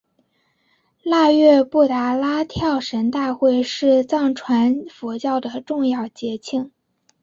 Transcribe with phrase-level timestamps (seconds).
[1.03, 6.71] 腊月布拉达跳神大会是藏传佛教的重要节庆。